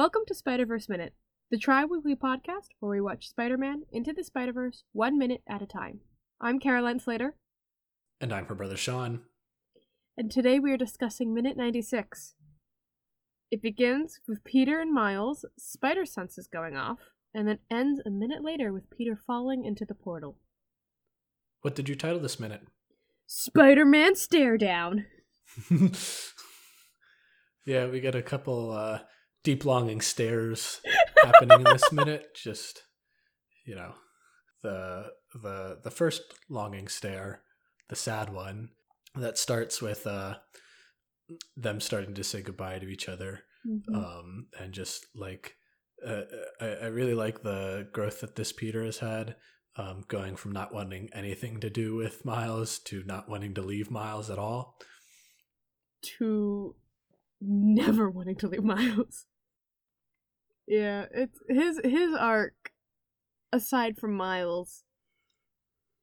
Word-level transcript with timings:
Welcome 0.00 0.22
to 0.28 0.34
Spider 0.34 0.64
Verse 0.64 0.88
Minute, 0.88 1.12
the 1.50 1.58
tri 1.58 1.84
weekly 1.84 2.14
podcast 2.16 2.68
where 2.78 2.92
we 2.92 3.02
watch 3.02 3.28
Spider 3.28 3.58
Man 3.58 3.82
into 3.92 4.14
the 4.14 4.24
Spider 4.24 4.54
Verse 4.54 4.82
one 4.92 5.18
minute 5.18 5.42
at 5.46 5.60
a 5.60 5.66
time. 5.66 6.00
I'm 6.40 6.58
Caroline 6.58 7.00
Slater, 7.00 7.34
And 8.18 8.32
I'm 8.32 8.46
her 8.46 8.54
brother 8.54 8.78
Sean. 8.78 9.20
and 10.16 10.30
today 10.30 10.58
we 10.58 10.72
are 10.72 10.78
discussing 10.78 11.34
Minute 11.34 11.54
96. 11.54 12.34
It 13.50 13.60
begins 13.60 14.20
with 14.26 14.42
Peter 14.42 14.80
and 14.80 14.90
Miles' 14.90 15.44
spider 15.58 16.06
senses 16.06 16.48
going 16.50 16.78
off, 16.78 17.00
and 17.34 17.46
then 17.46 17.58
ends 17.70 18.00
a 18.06 18.10
minute 18.10 18.42
later 18.42 18.72
with 18.72 18.88
Peter 18.88 19.20
falling 19.26 19.66
into 19.66 19.84
the 19.84 19.94
portal. 19.94 20.38
What 21.60 21.74
did 21.74 21.90
you 21.90 21.94
title 21.94 22.20
this 22.20 22.40
minute? 22.40 22.62
Spider 23.26 23.84
Man 23.84 24.16
stare 24.16 24.56
down! 24.56 25.04
yeah, 27.66 27.86
we 27.86 28.00
got 28.00 28.14
a 28.14 28.22
couple 28.22 28.72
uh, 28.72 29.00
deep 29.42 29.64
longing 29.64 30.00
stares 30.00 30.80
happening 31.24 31.58
in 31.60 31.64
this 31.64 31.90
minute. 31.92 32.34
Just 32.34 32.82
you 33.66 33.74
know, 33.74 33.94
the 34.62 35.06
the 35.42 35.78
the 35.84 35.90
first 35.90 36.22
longing 36.48 36.88
stare, 36.88 37.42
the 37.88 37.96
sad 37.96 38.32
one, 38.32 38.70
that 39.14 39.38
starts 39.38 39.80
with 39.82 40.06
uh, 40.06 40.36
them 41.56 41.80
starting 41.80 42.14
to 42.14 42.24
say 42.24 42.42
goodbye 42.42 42.78
to 42.78 42.88
each 42.88 43.08
other, 43.08 43.40
Mhm. 43.66 43.94
um, 43.94 44.46
and 44.58 44.72
just 44.72 45.06
like 45.14 45.56
uh, 46.06 46.22
I, 46.60 46.66
I 46.66 46.86
really 46.86 47.14
like 47.14 47.42
the 47.42 47.88
growth 47.92 48.20
that 48.22 48.36
this 48.36 48.52
Peter 48.52 48.84
has 48.84 48.98
had. 48.98 49.36
Um, 49.76 50.02
going 50.08 50.34
from 50.34 50.50
not 50.50 50.74
wanting 50.74 51.08
anything 51.14 51.60
to 51.60 51.70
do 51.70 51.94
with 51.94 52.24
Miles 52.24 52.80
to 52.80 53.04
not 53.06 53.28
wanting 53.28 53.54
to 53.54 53.62
leave 53.62 53.88
Miles 53.88 54.28
at 54.28 54.36
all. 54.38 54.76
to 56.18 56.74
never 57.40 58.10
wanting 58.10 58.36
to 58.36 58.48
leave 58.48 58.64
Miles. 58.64 59.26
Yeah, 60.70 61.06
it's 61.12 61.38
his 61.48 61.80
his 61.82 62.14
arc 62.14 62.70
aside 63.52 63.98
from 63.98 64.14
Miles 64.14 64.84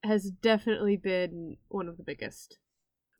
has 0.04 0.30
definitely 0.30 0.96
been 0.96 1.56
one 1.68 1.88
of 1.88 1.96
the 1.96 2.02
biggest. 2.04 2.58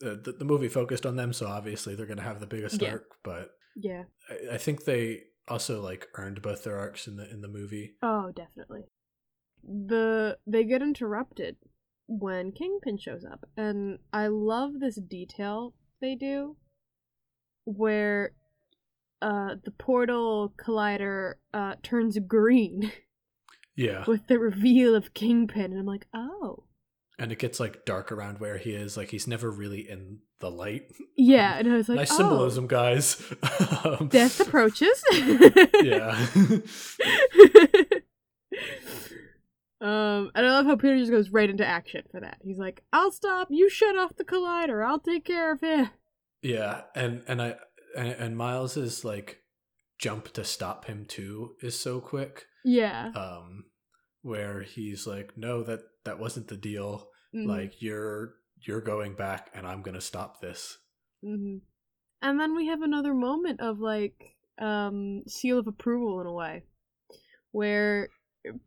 the, 0.01 0.11
the, 0.15 0.33
the 0.33 0.45
movie 0.45 0.69
focused 0.69 1.07
on 1.07 1.17
them, 1.17 1.33
so 1.33 1.47
obviously 1.47 1.95
they're 1.95 2.07
going 2.07 2.19
to 2.19 2.23
have 2.23 2.39
the 2.39 2.47
biggest 2.47 2.81
Yeah. 2.83 2.91
arc. 2.93 3.07
But 3.25 3.51
Yeah. 3.75 4.05
I, 4.31 4.55
I 4.55 4.59
think 4.59 4.85
they 4.85 5.23
also 5.49 5.81
like 5.81 6.07
earned 6.17 6.43
both 6.43 6.65
their 6.65 6.79
arcs 6.79 7.07
in 7.09 7.17
the 7.17 7.29
in 7.31 7.41
the 7.41 7.49
movie. 7.49 7.95
Oh, 8.03 8.31
definitely. 8.31 8.83
The 9.65 10.37
they 10.47 10.65
get 10.65 10.83
interrupted 10.83 11.57
when 12.07 12.53
Kingpin 12.53 12.99
shows 12.99 13.25
up, 13.25 13.47
and 13.57 14.01
I 14.13 14.27
love 14.27 14.81
this 14.81 14.97
detail 15.01 15.73
they 16.03 16.15
do 16.15 16.57
where 17.65 18.33
uh 19.21 19.57
the 19.65 19.71
portal 19.73 20.53
collider 20.57 21.35
uh 21.53 21.75
turns 21.83 22.19
green 22.19 22.93
Yeah, 23.79 24.03
with 24.09 24.27
the 24.27 24.41
reveal 24.41 24.97
of 24.97 25.15
Kingpin, 25.15 25.67
and 25.67 25.79
I'm 25.79 25.87
like, 25.87 26.09
oh. 26.13 26.65
and 27.17 27.31
it 27.31 27.39
gets 27.39 27.61
like 27.61 27.85
dark 27.85 28.11
around 28.11 28.41
where 28.41 28.59
he 28.59 28.73
is. 28.73 28.97
Like 28.97 29.11
he's 29.11 29.29
never 29.29 29.53
really 29.53 29.89
in 29.89 30.19
the 30.41 30.51
light. 30.51 30.91
Yeah, 31.17 31.57
and 31.59 31.73
I 31.73 31.77
was 31.77 31.89
like, 31.89 31.99
nice 31.99 32.11
oh, 32.11 32.17
symbolism, 32.17 32.67
guys. 32.67 33.23
Um, 33.85 34.09
Death 34.09 34.41
approaches. 34.41 35.05
yeah, 35.85 36.27
um, 39.81 40.33
and 40.35 40.45
I 40.45 40.51
love 40.51 40.67
how 40.67 40.75
Peter 40.75 40.99
just 40.99 41.13
goes 41.13 41.31
right 41.31 41.49
into 41.49 41.65
action 41.65 42.03
for 42.11 42.19
that. 42.19 42.39
He's 42.43 42.59
like, 42.59 42.83
"I'll 42.93 43.13
stop. 43.13 43.47
You 43.49 43.71
shut 43.71 43.97
off 43.97 44.17
the 44.17 44.25
collider. 44.25 44.85
I'll 44.85 44.99
take 44.99 45.25
care 45.25 45.53
of 45.53 45.61
him." 45.61 45.91
yeah, 46.43 46.83
and 46.97 47.23
and 47.29 47.41
I 47.41 47.57
and, 47.97 48.09
and 48.09 48.37
Miles's 48.37 49.05
like 49.05 49.39
jump 49.99 50.33
to 50.35 50.45
stop 50.45 50.85
him 50.85 51.05
too 51.07 51.55
is 51.63 51.79
so 51.79 52.01
quick. 52.01 52.47
Yeah. 52.65 53.11
Um, 53.15 53.65
where 54.23 54.63
he's 54.63 55.07
like, 55.07 55.37
no, 55.37 55.63
that 55.63 55.81
that 56.05 56.19
wasn't 56.19 56.49
the 56.49 56.57
deal. 56.57 57.09
Mhm, 57.35 57.47
Like 57.47 57.81
you're 57.83 58.35
you're 58.67 58.81
going 58.81 59.15
back, 59.15 59.51
and 59.55 59.67
I'm 59.67 59.83
gonna 59.83 60.01
stop 60.01 60.41
this. 60.41 60.79
mhm. 61.25 61.61
And 62.21 62.41
then 62.41 62.57
we 62.57 62.67
have 62.67 62.83
another 62.83 63.15
moment 63.15 63.61
of 63.61 63.79
like 63.81 64.37
um 64.61 65.23
seal 65.29 65.59
of 65.59 65.67
approval 65.69 66.21
in 66.21 66.27
a 66.27 66.33
way, 66.33 66.65
where 67.53 68.09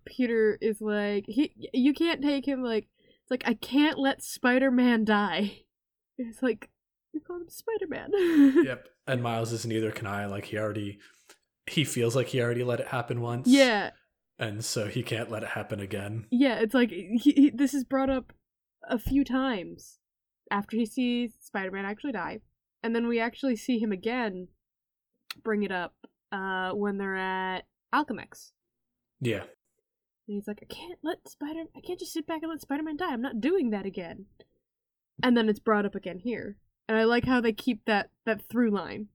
Peter 0.06 0.58
is 0.62 0.80
like, 0.82 1.26
he 1.28 1.54
you 1.74 1.94
can't 1.94 2.22
take 2.22 2.48
him 2.48 2.64
like 2.64 2.88
it's 3.22 3.32
like 3.32 3.44
I 3.46 3.54
can't 3.56 3.98
let 4.00 4.24
Spider 4.24 4.72
Man 4.72 5.06
die. 5.06 5.64
It's 6.18 6.44
like 6.44 6.70
you 7.14 7.20
call 7.20 7.38
him 7.38 7.50
Spider 7.50 7.88
Man. 7.88 8.12
yep. 8.66 8.88
And 9.08 9.22
Miles 9.22 9.52
is 9.52 9.66
neither 9.66 9.92
can 9.92 10.08
I. 10.08 10.26
Like 10.26 10.46
he 10.46 10.58
already 10.58 11.00
he 11.68 11.84
feels 11.84 12.16
like 12.16 12.28
he 12.28 12.42
already 12.42 12.64
let 12.64 12.80
it 12.80 12.88
happen 12.88 13.22
once. 13.22 13.48
Yeah, 13.48 13.92
And 14.40 14.64
so 14.66 14.88
he 14.88 15.04
can't 15.04 15.30
let 15.32 15.44
it 15.44 15.50
happen 15.50 15.80
again. 15.80 16.26
yeah. 16.32 16.60
It's 16.60 16.74
like 16.74 16.90
he, 16.90 17.18
he, 17.18 17.50
this 17.50 17.74
is 17.74 17.84
brought 17.84 18.10
up 18.10 18.34
a 18.90 18.98
few 18.98 19.24
times 19.24 20.00
after 20.50 20.76
he 20.76 20.86
sees 20.86 21.34
Spider 21.40 21.72
Man 21.72 21.86
actually 21.86 22.14
die, 22.14 22.40
and 22.84 22.96
then 22.96 23.08
we 23.08 23.20
actually 23.20 23.56
see 23.56 23.80
him 23.80 23.92
again 23.92 24.48
bring 25.44 25.64
it 25.64 25.72
up 25.72 25.94
uh 26.32 26.72
when 26.72 26.98
they're 26.98 27.16
at 27.16 27.66
Alchemax. 27.94 28.52
Yeah. 29.22 29.44
And 30.28 30.36
he's 30.36 30.48
like, 30.48 30.60
I 30.62 30.74
can't 30.74 31.00
let 31.04 31.28
Spider 31.28 31.64
I 31.76 31.82
can't 31.82 32.00
just 32.00 32.14
sit 32.14 32.26
back 32.28 32.42
and 32.42 32.50
let 32.52 32.62
Spider 32.62 32.84
Man 32.84 32.98
die. 32.98 33.12
I'm 33.14 33.22
not 33.22 33.42
doing 33.42 33.70
that 33.72 33.86
again. 33.86 34.26
And 35.24 35.38
then 35.38 35.48
it's 35.50 35.60
brought 35.60 35.86
up 35.86 35.94
again 35.96 36.20
here. 36.20 36.58
And 36.88 36.98
I 36.98 37.06
like 37.06 37.26
how 37.26 37.42
they 37.42 37.54
keep 37.54 37.86
that 37.86 38.10
that 38.26 38.42
through 38.50 38.72
line. 38.72 39.08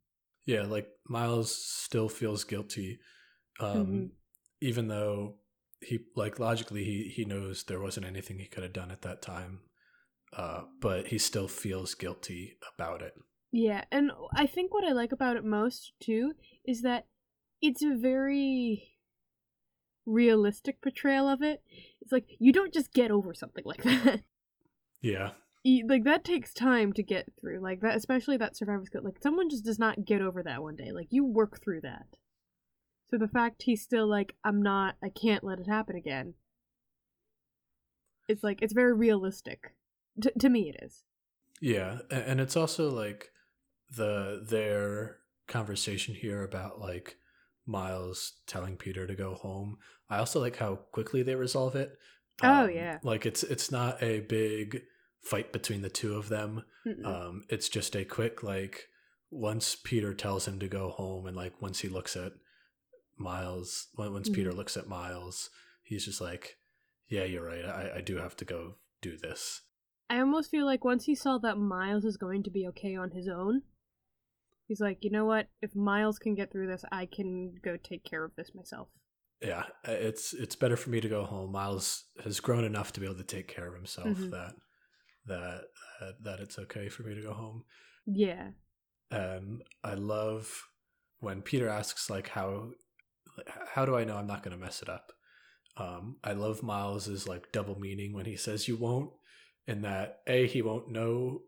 Yeah, 0.47 0.63
like 0.63 0.89
Miles 1.09 1.55
still 1.57 2.09
feels 2.09 2.45
guilty. 2.45 2.99
Um 3.61 3.77
Mhm. 3.87 4.11
even 4.61 4.89
though 4.89 5.37
he 5.81 6.01
like 6.15 6.39
logically 6.39 6.85
he 6.85 7.09
he 7.15 7.25
knows 7.25 7.65
there 7.65 7.81
wasn't 7.81 8.07
anything 8.07 8.39
he 8.39 8.47
could 8.47 8.63
have 8.63 8.73
done 8.73 8.91
at 8.91 9.03
that 9.03 9.23
time. 9.23 9.61
Uh 10.33 10.63
but 10.81 11.09
he 11.09 11.19
still 11.19 11.49
feels 11.49 11.95
guilty 11.95 12.59
about 12.75 13.03
it. 13.03 13.15
Yeah, 13.53 13.85
and 13.91 14.11
I 14.35 14.47
think 14.47 14.73
what 14.75 14.85
I 14.85 14.93
like 14.93 15.13
about 15.13 15.37
it 15.37 15.45
most 15.45 15.93
too 16.01 16.33
is 16.65 16.83
that 16.83 17.07
it's 17.63 17.83
a 17.83 17.95
very 17.95 18.93
realistic 20.05 20.81
portrayal 20.83 21.29
of 21.29 21.43
it. 21.43 21.63
It's 22.01 22.13
like 22.13 22.27
you 22.39 22.53
don't 22.53 22.73
just 22.73 22.93
get 22.93 23.11
over 23.11 23.35
something 23.35 23.65
like 23.65 23.83
that. 23.85 24.21
Yeah. 25.01 25.33
Like 25.67 26.05
that 26.05 26.25
takes 26.25 26.55
time 26.55 26.93
to 26.93 27.03
get 27.03 27.33
through. 27.41 27.61
Like 27.61 27.81
that, 27.81 27.97
especially 27.97 28.37
that 28.37 28.57
survivor's 28.57 28.89
guilt. 28.89 29.05
Like 29.05 29.23
someone 29.23 29.51
just 29.51 29.65
does 29.65 29.79
not 29.79 30.05
get 30.05 30.21
over 30.21 30.43
that 30.43 30.63
one 30.63 30.77
day. 30.77 30.93
Like 30.93 31.09
you 31.11 31.25
work 31.25 31.61
through 31.63 31.81
that. 31.83 32.17
So 33.11 33.19
the 33.19 33.29
fact 33.29 33.63
he's 33.63 33.83
still 33.83 34.07
like, 34.07 34.35
I'm 34.45 34.63
not, 34.63 34.97
I 35.03 35.09
can't 35.09 35.45
let 35.45 35.59
it 35.59 35.69
happen 35.69 35.97
again. 35.97 36.35
It's 38.29 38.43
like 38.43 38.61
it's 38.63 38.73
very 38.73 38.93
realistic. 38.93 39.75
T- 40.21 40.31
to 40.39 40.49
me, 40.49 40.69
it 40.69 40.85
is. 40.85 41.05
Yeah, 41.61 41.99
and 42.11 42.41
it's 42.41 42.57
also 42.57 42.91
like 42.91 43.31
the 43.91 44.45
their 44.49 45.19
conversation 45.47 46.15
here 46.15 46.43
about 46.43 46.81
like 46.81 47.17
Miles 47.67 48.35
telling 48.47 48.77
Peter 48.77 49.07
to 49.07 49.15
go 49.15 49.35
home. 49.35 49.79
I 50.11 50.19
also 50.19 50.41
like 50.41 50.57
how 50.57 50.77
quickly 50.93 51.23
they 51.23 51.35
resolve 51.35 51.77
it. 51.77 51.93
Oh, 52.43 52.65
um, 52.65 52.71
yeah. 52.71 52.99
like 53.03 53.25
it's 53.27 53.43
it's 53.43 53.71
not 53.71 54.03
a 54.03 54.21
big 54.21 54.83
fight 55.29 55.53
between 55.53 55.83
the 55.83 55.91
two 55.91 56.15
of 56.15 56.29
them. 56.29 56.63
Um, 57.05 57.45
it's 57.49 57.69
just 57.69 57.97
a 57.97 58.05
quick 58.05 58.43
like 58.43 58.89
once 59.31 59.75
Peter 59.75 60.15
tells 60.15 60.47
him 60.47 60.59
to 60.61 60.69
go 60.69 60.91
home, 60.91 61.27
and 61.27 61.37
like 61.37 61.61
once 61.61 61.81
he 61.81 61.89
looks 61.89 62.17
at 62.17 62.33
Miles, 63.19 63.89
once 63.97 64.29
Peter 64.29 64.53
Mhm. 64.53 64.57
looks 64.57 64.77
at 64.77 64.89
Miles, 64.89 65.51
he's 65.83 66.05
just 66.05 66.21
like, 66.21 66.59
"Yeah, 67.09 67.25
you're 67.25 67.45
right. 67.45 67.65
I, 67.65 67.97
I 67.97 68.01
do 68.03 68.17
have 68.17 68.37
to 68.37 68.45
go 68.45 68.77
do 69.01 69.17
this." 69.17 69.63
I 70.09 70.21
almost 70.21 70.51
feel 70.51 70.65
like 70.67 70.85
once 70.85 71.05
he 71.07 71.15
saw 71.17 71.39
that 71.39 71.59
Miles 71.59 72.05
is 72.05 72.17
going 72.17 72.43
to 72.45 72.51
be 72.51 72.67
okay 72.69 72.95
on 72.95 73.11
his 73.11 73.27
own, 73.29 73.63
he's 74.69 74.81
like, 74.81 74.99
you 75.03 75.11
know 75.11 75.25
what? 75.25 75.49
If 75.61 75.75
Miles 75.75 76.19
can 76.21 76.35
get 76.37 76.53
through 76.53 76.69
this, 76.69 76.85
I 76.93 77.07
can 77.07 77.57
go 77.65 77.77
take 77.77 78.05
care 78.05 78.25
of 78.25 78.37
this 78.37 78.55
myself. 78.55 78.89
yeah 79.43 79.65
uh, 79.87 79.93
it's 79.93 80.33
it's 80.33 80.57
better 80.57 80.79
for 80.79 80.89
me 80.89 80.99
to 80.99 81.11
go 81.11 81.23
home 81.23 81.53
miles 81.53 82.05
has 82.25 82.41
grown 82.41 82.65
enough 82.65 82.91
to 82.91 83.01
be 83.01 83.05
able 83.07 83.15
to 83.19 83.23
take 83.37 83.47
care 83.47 83.67
of 83.69 83.75
himself 83.75 84.17
Mhm. 84.17 84.31
that 84.31 84.55
that 85.27 85.63
uh, 86.01 86.13
that 86.23 86.41
it's 86.41 86.59
okay 86.59 86.89
for 86.89 87.03
me 87.03 87.15
to 87.15 87.23
go 87.23 87.33
home 87.33 87.65
Yeah. 88.07 88.49
and 89.11 89.63
i 89.85 89.95
love 89.95 90.51
when 91.21 91.43
peter 91.43 91.69
asks 91.69 92.09
like 92.11 92.29
how 92.29 92.71
how 93.75 93.85
do 93.85 93.97
i 93.97 94.05
know 94.05 94.17
i'm 94.17 94.27
not 94.27 94.43
going 94.43 94.57
to 94.57 94.63
mess 94.65 94.83
it 94.83 94.89
up 94.89 95.13
um 95.77 96.17
i 96.25 96.33
love 96.33 96.63
miles's 96.63 97.27
like 97.29 97.53
double 97.53 97.79
meaning 97.79 98.13
when 98.15 98.27
he 98.27 98.37
says 98.37 98.69
you 98.69 98.77
won't 98.77 99.11
in 99.67 99.83
that 99.83 100.21
a 100.27 100.47
he 100.47 100.63
won't 100.63 100.91
know 100.91 101.41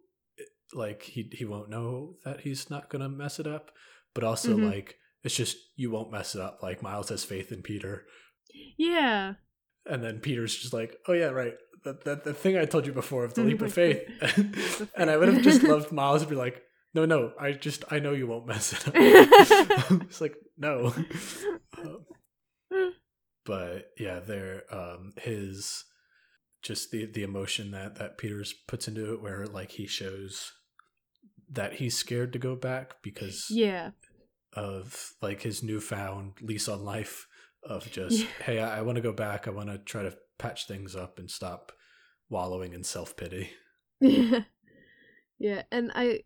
like 0.74 1.02
he 1.02 1.30
he 1.32 1.44
won't 1.44 1.70
know 1.70 2.16
that 2.24 2.40
he's 2.40 2.68
not 2.70 2.90
going 2.90 3.00
to 3.02 3.08
mess 3.08 3.38
it 3.40 3.46
up 3.46 3.70
but 4.14 4.24
also 4.24 4.56
Mhm. 4.56 4.64
like 4.70 4.96
it's 5.24 5.36
just 5.36 5.56
you 5.76 5.90
won't 5.90 6.12
mess 6.12 6.34
it 6.34 6.40
up 6.40 6.62
like 6.62 6.82
miles 6.82 7.08
has 7.08 7.24
faith 7.24 7.50
in 7.52 7.62
peter 7.62 8.06
Yeah. 8.76 9.34
And 9.86 10.02
then 10.04 10.20
Peter's 10.20 10.54
just 10.56 10.72
like, 10.74 10.96
"Oh 11.06 11.12
yeah, 11.14 11.28
right. 11.28 11.54
That 11.88 12.04
that 12.04 12.24
the 12.24 12.34
thing 12.34 12.56
I 12.58 12.66
told 12.66 12.86
you 12.86 12.92
before 12.92 13.24
of 13.24 13.34
the 13.34 13.42
leap 13.42 13.62
of 13.62 13.72
faith." 13.82 14.02
and 14.96 15.10
I 15.10 15.16
would 15.16 15.32
have 15.32 15.42
just 15.42 15.62
loved 15.62 15.90
Miles 15.90 16.22
to 16.22 16.28
be 16.28 16.36
like, 16.36 16.62
no, 16.94 17.04
no, 17.04 17.32
I 17.40 17.52
just 17.52 17.84
I 17.90 17.98
know 17.98 18.12
you 18.12 18.26
won't 18.26 18.46
mess 18.46 18.72
it 18.72 18.88
up. 18.88 18.94
it's 20.02 20.20
like 20.20 20.34
no. 20.56 20.94
Um, 21.78 22.04
but 23.44 23.90
yeah, 23.98 24.20
there 24.20 24.64
um 24.70 25.12
his 25.16 25.84
just 26.62 26.90
the 26.90 27.06
the 27.06 27.22
emotion 27.22 27.70
that 27.70 27.96
that 27.96 28.18
Peters 28.18 28.54
puts 28.66 28.88
into 28.88 29.12
it 29.12 29.22
where 29.22 29.46
like 29.46 29.72
he 29.72 29.86
shows 29.86 30.52
that 31.50 31.74
he's 31.74 31.96
scared 31.96 32.32
to 32.34 32.38
go 32.38 32.54
back 32.54 32.96
because 33.02 33.46
yeah. 33.48 33.90
of 34.52 35.12
like 35.22 35.42
his 35.42 35.62
newfound 35.62 36.34
lease 36.42 36.68
on 36.68 36.84
life 36.84 37.26
of 37.62 37.90
just 37.90 38.20
Yeah. 38.20 38.26
hey 38.44 38.60
I, 38.60 38.78
I 38.78 38.82
want 38.82 38.96
to 38.96 39.02
go 39.02 39.12
back 39.12 39.48
I 39.48 39.50
want 39.50 39.70
to 39.70 39.78
try 39.78 40.02
to 40.02 40.14
patch 40.38 40.66
things 40.66 40.94
up 40.94 41.18
and 41.18 41.30
stop 41.30 41.72
wallowing 42.30 42.72
in 42.74 42.84
self-pity 42.84 43.50
Yeah. 44.00 44.42
yeah, 45.38 45.62
and 45.70 45.90
I 45.94 46.20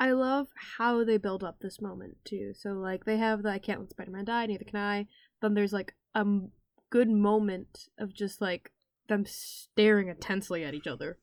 I 0.00 0.12
love 0.12 0.48
how 0.78 1.04
they 1.04 1.16
build 1.16 1.42
up 1.42 1.58
this 1.60 1.80
moment 1.80 2.16
too. 2.24 2.52
So 2.54 2.70
like 2.72 3.04
they 3.04 3.16
have 3.16 3.42
the 3.42 3.50
I 3.50 3.58
can't 3.58 3.80
let 3.80 3.90
Spider-Man 3.90 4.24
die, 4.26 4.46
neither 4.46 4.64
can 4.64 4.78
I. 4.78 5.06
Then 5.42 5.54
there's 5.54 5.72
like 5.72 5.94
a 6.14 6.20
m- 6.20 6.52
good 6.90 7.08
moment 7.08 7.88
of 7.98 8.14
just 8.14 8.40
like 8.40 8.72
them 9.08 9.24
staring 9.26 10.08
intensely 10.08 10.64
at 10.64 10.74
each 10.74 10.86
other 10.86 11.18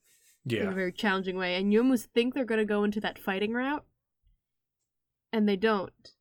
in 0.59 0.69
a 0.69 0.71
yeah 0.71 0.73
very 0.73 0.91
challenging 0.91 1.37
way, 1.37 1.55
and 1.55 1.71
you 1.73 1.79
almost 1.79 2.11
think 2.13 2.33
they're 2.33 2.45
gonna 2.45 2.65
go 2.65 2.83
into 2.83 2.99
that 3.01 3.19
fighting 3.19 3.53
route, 3.53 3.85
and 5.31 5.47
they 5.47 5.55
don't. 5.57 6.11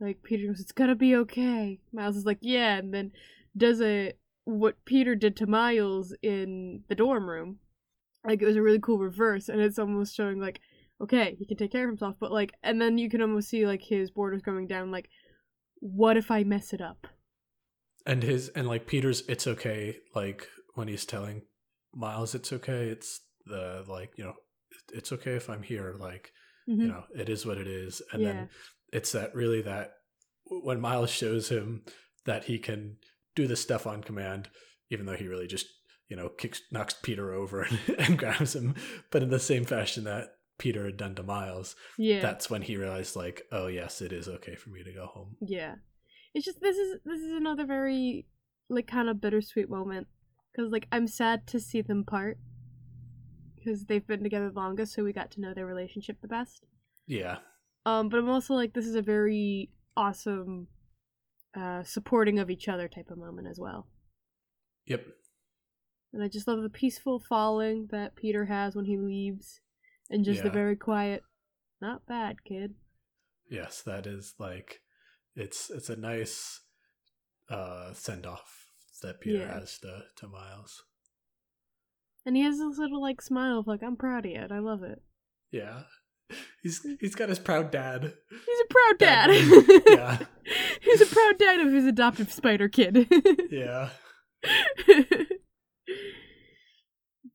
Like 0.00 0.22
Peter 0.22 0.46
goes, 0.46 0.60
"It's 0.60 0.72
gonna 0.72 0.94
be 0.94 1.14
okay." 1.16 1.80
Miles 1.92 2.16
is 2.16 2.26
like, 2.26 2.38
"Yeah," 2.40 2.78
and 2.78 2.92
then 2.94 3.12
does 3.56 3.80
a 3.80 4.12
what 4.46 4.82
Peter 4.86 5.14
did 5.14 5.36
to 5.36 5.46
Miles 5.46 6.14
in 6.22 6.82
the 6.88 6.94
dorm 6.94 7.28
room. 7.28 7.58
Like 8.24 8.40
it 8.40 8.46
was 8.46 8.56
a 8.56 8.62
really 8.62 8.80
cool 8.80 8.98
reverse, 8.98 9.48
and 9.48 9.60
it's 9.60 9.78
almost 9.78 10.14
showing 10.16 10.40
like, 10.40 10.60
okay, 11.00 11.36
he 11.38 11.44
can 11.46 11.56
take 11.56 11.72
care 11.72 11.84
of 11.84 11.90
himself, 11.90 12.16
but 12.18 12.32
like, 12.32 12.54
and 12.62 12.80
then 12.80 12.96
you 12.96 13.10
can 13.10 13.20
almost 13.20 13.48
see 13.50 13.66
like 13.66 13.82
his 13.82 14.10
borders 14.10 14.42
going 14.42 14.66
down. 14.66 14.90
Like, 14.90 15.08
what 15.80 16.16
if 16.16 16.30
I 16.30 16.42
mess 16.44 16.72
it 16.72 16.80
up? 16.80 17.06
and 18.08 18.22
his 18.22 18.50
and 18.50 18.68
like 18.68 18.86
Peter's 18.86 19.22
it's 19.28 19.48
okay 19.48 19.96
like 20.14 20.46
when 20.74 20.86
he's 20.86 21.04
telling 21.04 21.42
Miles 21.92 22.36
it's 22.36 22.52
okay 22.52 22.88
it's 22.88 23.20
the 23.46 23.84
like 23.88 24.12
you 24.16 24.22
know 24.22 24.34
it's 24.92 25.10
okay 25.10 25.32
if 25.34 25.50
I'm 25.50 25.64
here 25.64 25.96
like 25.98 26.30
you 26.68 26.86
Mhm. 26.86 26.88
know 26.88 27.02
it 27.16 27.28
is 27.28 27.44
what 27.44 27.58
it 27.58 27.66
is 27.66 28.00
and 28.12 28.22
Yeah. 28.22 28.32
then 28.32 28.48
it's 28.92 29.10
that 29.10 29.34
really 29.34 29.60
that 29.62 29.94
when 30.46 30.80
miles 30.80 31.10
shows 31.10 31.48
him 31.48 31.82
that 32.26 32.44
he 32.44 32.60
can 32.60 32.98
do 33.36 33.46
this 33.46 33.60
stuff 33.60 33.86
on 33.86 34.02
command 34.02 34.48
even 34.90 35.06
though 35.06 35.14
he 35.14 35.28
really 35.28 35.46
just 35.46 35.66
you 36.08 36.16
know 36.16 36.28
kicks 36.28 36.60
knocks 36.72 36.94
peter 37.02 37.32
over 37.32 37.68
and 37.98 38.18
grabs 38.18 38.54
him 38.56 38.74
but 39.12 39.22
in 39.22 39.30
the 39.30 39.38
same 39.38 39.64
fashion 39.64 40.02
that 40.04 40.34
peter 40.58 40.86
had 40.86 40.96
done 40.96 41.14
to 41.14 41.22
miles 41.22 41.76
yeah, 41.98 42.20
that's 42.20 42.48
when 42.50 42.62
he 42.62 42.76
realized 42.76 43.14
like 43.14 43.42
oh 43.52 43.66
yes 43.66 44.00
it 44.02 44.12
is 44.12 44.26
okay 44.26 44.54
for 44.56 44.70
me 44.70 44.82
to 44.82 44.92
go 44.92 45.06
home 45.06 45.36
Yeah. 45.40 45.74
It's 46.34 46.44
just 46.44 46.60
this 46.60 46.76
is 46.76 46.98
this 47.04 47.20
is 47.20 47.32
another 47.32 47.64
very 47.64 48.26
like 48.68 48.86
kind 48.86 49.08
of 49.08 49.20
bittersweet 49.22 49.70
moment 49.70 50.06
cuz 50.54 50.70
like 50.70 50.86
I'm 50.92 51.06
sad 51.06 51.46
to 51.48 51.58
see 51.60 51.80
them 51.82 52.04
part 52.04 52.38
cuz 53.64 53.84
they've 53.86 54.06
been 54.06 54.22
together 54.22 54.50
the 54.50 54.60
longest 54.60 54.92
so 54.94 55.02
we 55.04 55.12
got 55.12 55.30
to 55.32 55.40
know 55.40 55.54
their 55.54 55.66
relationship 55.66 56.20
the 56.20 56.28
best. 56.28 56.64
yeah 57.06 57.38
Um 57.86 58.08
but 58.10 58.18
I'm 58.18 58.28
also 58.28 58.54
like 58.54 58.72
this 58.74 58.86
is 58.86 58.94
a 58.94 59.02
very 59.02 59.70
awesome 59.96 60.68
uh 61.56 61.82
supporting 61.84 62.38
of 62.38 62.50
each 62.50 62.68
other 62.68 62.88
type 62.88 63.10
of 63.10 63.18
moment 63.18 63.48
as 63.48 63.58
well. 63.58 63.86
yep 64.84 65.04
And 66.12 66.22
I 66.22 66.28
just 66.28 66.46
love 66.48 66.62
the 66.62 66.68
peaceful 66.70 67.18
falling 67.18 67.88
that 67.90 68.14
Peter 68.16 68.44
has 68.46 68.74
when 68.76 68.84
he 68.86 68.96
leaves 68.98 69.60
and 70.10 70.24
just 70.24 70.42
the 70.42 70.50
very 70.50 70.76
quiet 70.76 71.22
not 71.80 72.06
bad, 72.06 72.36
kid. 72.44 72.74
yes 73.50 73.82
that 73.82 74.06
is 74.06 74.34
like 74.38 74.80
it's 75.34 75.70
it's 75.70 75.90
a 75.90 75.96
nice 75.96 76.60
uh 77.50 77.92
send 77.92 78.24
off 78.26 78.64
that 79.02 79.20
peter 79.20 79.38
Yeah. 79.38 79.60
has 79.60 79.78
to 79.80 80.02
to 80.16 80.26
miles 80.28 80.82
And 82.24 82.34
he 82.36 82.42
has 82.42 82.58
this 82.58 82.78
little 82.78 83.00
like 83.00 83.20
smile 83.22 83.58
of 83.60 83.66
like 83.66 83.82
I'm 83.82 83.96
proud 83.96 84.24
of 84.26 84.32
you. 84.32 84.46
I 84.50 84.58
love 84.58 84.82
it. 84.82 85.00
yeah 85.50 85.82
he's 86.62 86.84
he's 87.00 87.14
got 87.14 87.28
his 87.28 87.38
proud 87.38 87.70
dad 87.70 88.02
He's 88.30 88.60
a 88.60 88.66
proud 88.68 88.98
dad. 88.98 89.26
Dad. 89.28 89.82
yeah 89.88 90.18
He's 90.80 91.00
a 91.00 91.06
proud 91.06 91.38
dad 91.38 91.60
of 91.60 91.72
his 91.72 91.84
adoptive 91.84 92.32
spider 92.32 92.68
kid. 92.68 93.08
yeah 93.50 93.90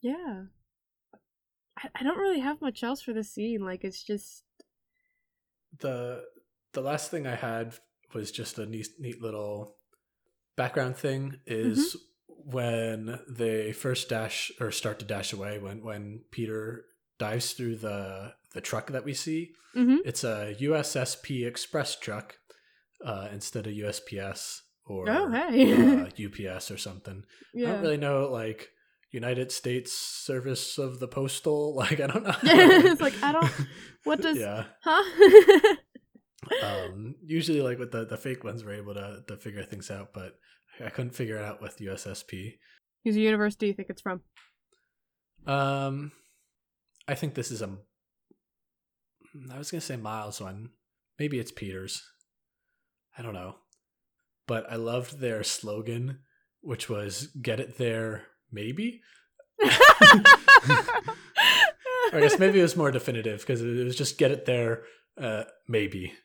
yeah. 0.01 0.43
I, 1.77 1.89
I 1.95 2.03
don't 2.03 2.17
really 2.17 2.39
have 2.39 2.61
much 2.61 2.83
else 2.83 3.01
for 3.01 3.13
the 3.13 3.23
scene. 3.23 3.63
Like 3.63 3.83
it's 3.83 4.03
just 4.03 4.43
the 5.79 6.23
the 6.73 6.81
last 6.81 7.11
thing 7.11 7.27
I 7.27 7.35
had 7.35 7.75
was 8.13 8.31
just 8.31 8.59
a 8.59 8.65
neat, 8.65 8.87
neat 8.99 9.21
little 9.21 9.75
background 10.57 10.97
thing 10.97 11.39
is 11.45 11.95
mm-hmm. 11.95 12.51
when 12.51 13.19
they 13.29 13.71
first 13.71 14.09
dash 14.09 14.51
or 14.59 14.71
start 14.71 14.99
to 14.99 15.05
dash 15.05 15.33
away 15.33 15.59
when 15.59 15.83
when 15.83 16.21
Peter 16.31 16.85
dives 17.19 17.53
through 17.53 17.77
the 17.77 18.33
the 18.53 18.61
truck 18.61 18.87
that 18.91 19.05
we 19.05 19.13
see. 19.13 19.51
Hmm 19.73 19.97
it's 20.05 20.23
a 20.23 20.55
USSP 20.59 21.45
express 21.47 21.95
truck 21.97 22.37
uh, 23.05 23.29
instead 23.31 23.67
of 23.67 23.73
USPS 23.73 24.59
or 24.85 25.09
Oh 25.09 25.29
hey. 25.31 25.73
uh, 25.73 26.09
UPS 26.55 26.71
or 26.71 26.77
something. 26.77 27.23
I 27.55 27.59
don't 27.61 27.81
really 27.81 27.97
know 27.97 28.27
like 28.29 28.69
United 29.11 29.51
States 29.51 29.91
Service 29.93 30.77
of 30.77 30.99
the 30.99 31.07
Postal. 31.07 31.75
Like 31.81 31.99
I 31.99 32.07
don't 32.07 32.23
know. 32.23 32.35
It's 32.43 33.01
like, 33.01 33.21
I 33.23 33.31
don't- 33.31 33.51
what 34.03 34.21
does 34.21 34.37
yeah. 34.37 34.65
huh? 34.83 35.75
um 36.63 37.15
usually 37.23 37.61
like 37.61 37.77
with 37.79 37.91
the 37.91 38.03
the 38.05 38.17
fake 38.17 38.43
ones 38.43 38.65
we're 38.65 38.73
able 38.73 38.93
to 38.95 39.23
to 39.27 39.37
figure 39.37 39.63
things 39.63 39.91
out 39.91 40.09
but 40.11 40.33
i 40.83 40.89
couldn't 40.89 41.13
figure 41.15 41.37
it 41.37 41.43
out 41.43 41.61
with 41.61 41.77
ussp 41.77 42.31
Whose 43.03 43.15
universe 43.15 43.55
do 43.55 43.67
you 43.67 43.73
think 43.73 43.89
it's 43.91 44.01
from? 44.01 44.21
um 45.45 46.11
i 47.07 47.13
think 47.15 47.35
this 47.35 47.51
is 47.51 47.61
a 47.61 47.69
i 49.53 49.57
was 49.57 49.71
gonna 49.71 49.81
say 49.81 49.95
miles 49.97 50.41
one. 50.41 50.69
Maybe 51.19 51.39
it's 51.39 51.51
peters. 51.51 52.01
I 53.17 53.21
don't 53.21 53.33
know. 53.33 53.55
But 54.47 54.69
i 54.71 54.75
loved 54.75 55.19
their 55.19 55.43
slogan 55.43 56.19
which 56.61 56.89
was 56.89 57.27
get 57.41 57.59
it 57.59 57.77
there 57.77 58.23
maybe? 58.51 59.01
Or 62.11 62.17
i 62.17 62.21
guess 62.21 62.37
maybe 62.39 62.59
it 62.59 62.63
was 62.63 62.75
more 62.75 62.91
definitive 62.91 63.39
because 63.39 63.61
it 63.61 63.85
was 63.85 63.95
just 63.95 64.17
get 64.17 64.31
it 64.31 64.45
there 64.45 64.83
uh 65.19 65.43
maybe. 65.67 66.13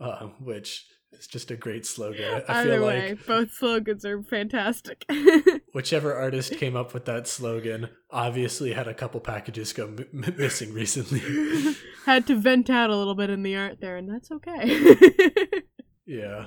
Uh, 0.00 0.30
which 0.40 0.84
is 1.12 1.26
just 1.26 1.50
a 1.50 1.56
great 1.56 1.84
slogan 1.86 2.42
i, 2.48 2.60
Either 2.60 2.72
feel 2.78 2.86
way, 2.86 3.08
like 3.10 3.26
both 3.26 3.52
slogans 3.52 4.04
are 4.04 4.22
fantastic. 4.22 5.04
whichever 5.72 6.14
artist 6.14 6.56
came 6.56 6.76
up 6.76 6.92
with 6.94 7.04
that 7.04 7.26
slogan 7.28 7.88
obviously 8.10 8.72
had 8.72 8.88
a 8.88 8.94
couple 8.94 9.20
packages 9.20 9.72
go 9.72 9.86
m- 9.86 10.06
m- 10.12 10.34
missing 10.36 10.72
recently 10.74 11.20
Had 12.06 12.26
to 12.26 12.34
vent 12.36 12.68
out 12.68 12.90
a 12.90 12.96
little 12.96 13.14
bit 13.14 13.30
in 13.30 13.42
the 13.44 13.54
art 13.56 13.80
there, 13.80 13.96
and 13.96 14.12
that's 14.12 14.30
okay. 14.32 14.76
yeah 16.04 16.46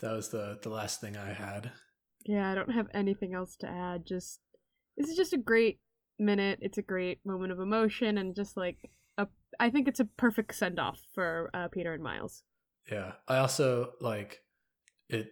that 0.00 0.12
was 0.12 0.28
the 0.28 0.58
the 0.62 0.68
last 0.68 1.00
thing 1.00 1.16
i 1.16 1.32
had 1.32 1.72
yeah, 2.28 2.50
I 2.50 2.56
don't 2.56 2.72
have 2.72 2.88
anything 2.92 3.34
else 3.34 3.54
to 3.60 3.68
add. 3.68 4.04
Just 4.04 4.40
this 4.96 5.08
is 5.08 5.16
just 5.16 5.32
a 5.32 5.38
great 5.38 5.78
minute. 6.18 6.58
It's 6.60 6.76
a 6.76 6.82
great 6.82 7.20
moment 7.24 7.52
of 7.52 7.60
emotion, 7.60 8.18
and 8.18 8.34
just 8.34 8.56
like 8.56 8.78
I 9.60 9.70
think 9.70 9.88
it's 9.88 10.00
a 10.00 10.04
perfect 10.04 10.54
send 10.54 10.78
off 10.78 11.00
for 11.14 11.50
uh, 11.54 11.68
Peter 11.68 11.92
and 11.94 12.02
Miles. 12.02 12.42
yeah 12.90 13.12
i 13.26 13.38
also 13.38 13.92
like 14.00 14.40
it 15.08 15.28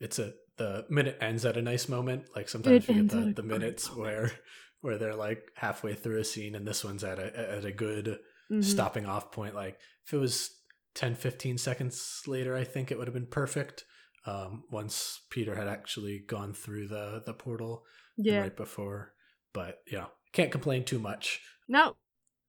it's 0.00 0.18
a 0.18 0.32
the 0.56 0.84
minute 0.90 1.16
ends 1.20 1.44
at 1.44 1.56
a 1.56 1.62
nice 1.62 1.88
moment 1.88 2.24
like 2.34 2.48
sometimes 2.48 2.88
It 2.88 2.88
you 2.96 3.02
get 3.04 3.08
the, 3.10 3.32
the 3.34 3.42
minutes 3.44 3.88
moment. 3.88 4.00
where 4.00 4.32
where 4.80 4.98
they're 4.98 5.14
like 5.14 5.42
halfway 5.54 5.94
through 5.94 6.18
a 6.18 6.24
scene 6.24 6.54
and 6.56 6.66
this 6.66 6.84
one's 6.84 7.04
at 7.04 7.18
a 7.18 7.56
at 7.58 7.64
a 7.64 7.72
good 7.72 8.18
Mhm. 8.50 8.64
stopping 8.64 9.06
off 9.06 9.30
point 9.30 9.54
like 9.54 9.78
if 10.06 10.12
it 10.14 10.16
was 10.18 10.50
10 10.94 11.14
15 11.14 11.58
seconds 11.58 12.22
later 12.26 12.56
i 12.56 12.64
think 12.64 12.90
it 12.90 12.96
would 12.98 13.06
have 13.06 13.14
been 13.14 13.26
perfect 13.26 13.84
um 14.26 14.64
once 14.72 15.20
peter 15.30 15.54
had 15.54 15.68
actually 15.68 16.18
gone 16.26 16.52
through 16.54 16.88
the 16.88 17.22
the 17.26 17.34
portal 17.34 17.84
Yeah. 18.16 18.40
right 18.40 18.56
before 18.56 19.12
but 19.54 19.78
yeah, 19.90 20.06
can't 20.32 20.50
complain 20.50 20.84
too 20.84 20.98
much 20.98 21.40
No. 21.68 21.96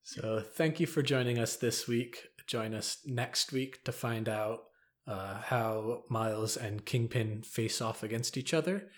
So 0.03 0.41
thank 0.55 0.79
you 0.79 0.87
for 0.87 1.01
joining 1.01 1.37
us 1.37 1.55
this 1.55 1.87
week. 1.87 2.27
Join 2.47 2.73
us 2.73 2.97
next 3.05 3.51
week 3.51 3.83
to 3.83 3.91
find 3.91 4.27
out 4.27 4.61
uh, 5.07 5.35
how 5.41 6.03
miles 6.09 6.57
and 6.57 6.85
kingpin 6.85 7.43
face 7.43 7.81
off 7.81 8.03
against 8.03 8.37
each 8.37 8.53
other. 8.53 8.89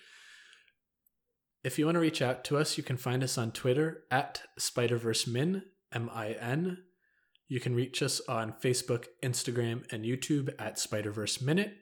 If 1.64 1.78
you 1.78 1.84
want 1.84 1.96
to 1.96 2.00
reach 2.00 2.22
out 2.22 2.44
to 2.44 2.56
us 2.56 2.76
you 2.76 2.82
can 2.82 2.96
find 2.96 3.22
us 3.22 3.38
on 3.38 3.52
twitter 3.52 4.02
at 4.10 4.42
spiderversemin 4.58 5.62
m-i-n 5.92 6.78
you 7.46 7.60
can 7.60 7.74
reach 7.74 8.02
us 8.02 8.20
on 8.28 8.54
facebook 8.54 9.06
instagram 9.22 9.84
and 9.92 10.04
youtube 10.04 10.52
at 10.58 10.76
spiderverse 10.76 11.40
minute. 11.40 11.74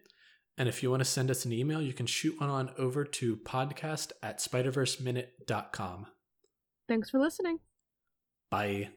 And 0.59 0.69
if 0.69 0.83
you 0.83 0.91
want 0.91 1.01
to 1.01 1.09
send 1.09 1.31
us 1.31 1.45
an 1.45 1.53
email 1.53 1.81
you 1.81 1.95
can 1.95 2.07
shoot 2.07 2.39
one 2.39 2.51
on 2.51 2.71
over 2.77 3.05
to 3.05 3.37
podcast 3.37 4.13
at 4.23 4.39
spiderverseminute.com 4.39 6.07
Thanks 6.89 7.09
for 7.09 7.21
listening. 7.21 7.61
Bye. 8.51 8.91